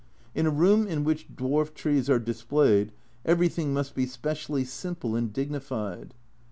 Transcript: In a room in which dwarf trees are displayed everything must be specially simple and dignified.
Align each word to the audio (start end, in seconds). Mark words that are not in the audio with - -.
In 0.33 0.47
a 0.47 0.49
room 0.49 0.87
in 0.87 1.03
which 1.03 1.27
dwarf 1.29 1.75
trees 1.75 2.09
are 2.09 2.17
displayed 2.17 2.91
everything 3.23 3.71
must 3.71 3.93
be 3.93 4.07
specially 4.07 4.63
simple 4.65 5.15
and 5.15 5.31
dignified. 5.31 6.15